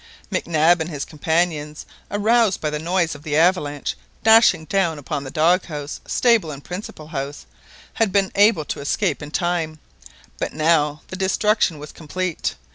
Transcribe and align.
Mac 0.31 0.47
Nab 0.47 0.81
and 0.81 0.89
his 0.89 1.05
companions, 1.05 1.85
aroused 2.09 2.59
by 2.59 2.71
the 2.71 2.79
noise 2.79 3.13
of 3.13 3.21
the 3.21 3.35
avalanche 3.37 3.95
dashing 4.23 4.65
down 4.65 4.97
upon 4.97 5.23
the 5.23 5.29
dog 5.29 5.65
house, 5.65 6.01
stable, 6.07 6.49
and 6.49 6.63
principal 6.63 7.09
house, 7.09 7.45
had 7.93 8.11
been 8.11 8.31
able 8.33 8.65
to 8.65 8.79
escape 8.81 9.21
in 9.21 9.29
time, 9.29 9.77
but 10.39 10.53
now 10.53 11.01
the 11.09 11.13
work 11.13 11.13
of 11.13 11.17
destruction 11.19 11.77
was 11.77 11.91
complete. 11.91 12.55